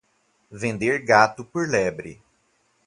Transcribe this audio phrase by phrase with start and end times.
[0.49, 2.19] Vender gato por lebre.